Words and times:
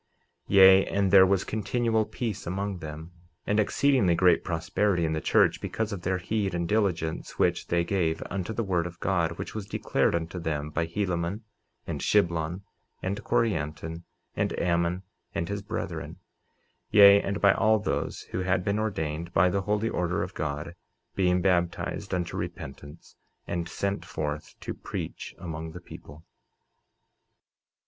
49:30 0.49 0.55
Yea, 0.55 0.87
and 0.87 1.11
there 1.11 1.27
was 1.27 1.43
continual 1.43 2.05
peace 2.05 2.47
among 2.47 2.79
them, 2.79 3.11
and 3.45 3.59
exceedingly 3.59 4.15
great 4.15 4.43
prosperity 4.43 5.05
in 5.05 5.13
the 5.13 5.21
church 5.21 5.61
because 5.61 5.93
of 5.93 6.01
their 6.01 6.17
heed 6.17 6.55
and 6.55 6.67
diligence 6.67 7.37
which 7.37 7.67
they 7.67 7.83
gave 7.83 8.23
unto 8.27 8.51
the 8.51 8.63
word 8.63 8.87
of 8.87 8.99
God, 8.99 9.33
which 9.37 9.53
was 9.53 9.67
declared 9.67 10.15
unto 10.15 10.39
them 10.39 10.71
by 10.71 10.87
Helaman, 10.87 11.41
and 11.85 12.01
Shiblon, 12.01 12.61
and 13.03 13.23
Corianton, 13.23 14.03
and 14.35 14.59
Ammon 14.59 15.03
and 15.35 15.47
his 15.49 15.61
brethren, 15.61 16.17
yea, 16.89 17.21
and 17.21 17.39
by 17.39 17.53
all 17.53 17.77
those 17.77 18.21
who 18.31 18.39
had 18.39 18.63
been 18.65 18.79
ordained 18.79 19.31
by 19.33 19.49
the 19.51 19.61
holy 19.61 19.89
order 19.89 20.23
of 20.23 20.33
God, 20.33 20.73
being 21.13 21.43
baptized 21.43 22.11
unto 22.11 22.35
repentance, 22.35 23.17
and 23.45 23.69
sent 23.69 24.03
forth 24.03 24.55
to 24.61 24.73
preach 24.73 25.35
among 25.37 25.73
the 25.73 25.79
people. 25.79 26.23